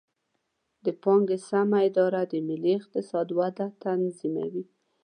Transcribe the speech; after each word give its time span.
د 0.85 0.87
پانګې 1.03 1.37
سمه 1.49 1.79
اداره 1.87 2.21
د 2.31 2.33
ملي 2.47 2.71
اقتصاد 2.79 3.27
وده 3.39 3.65
تضمینوي. 3.81 4.65